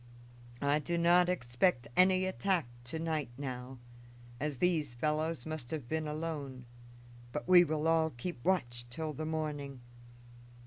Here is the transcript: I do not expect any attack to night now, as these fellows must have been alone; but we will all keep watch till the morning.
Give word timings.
I 0.63 0.79
do 0.79 0.97
not 0.97 1.29
expect 1.29 1.87
any 1.95 2.25
attack 2.25 2.65
to 2.85 2.97
night 2.97 3.29
now, 3.37 3.77
as 4.39 4.57
these 4.57 4.95
fellows 4.95 5.45
must 5.45 5.69
have 5.69 5.87
been 5.87 6.07
alone; 6.07 6.65
but 7.31 7.47
we 7.47 7.63
will 7.63 7.87
all 7.87 8.09
keep 8.09 8.43
watch 8.43 8.87
till 8.89 9.13
the 9.13 9.27
morning. 9.27 9.81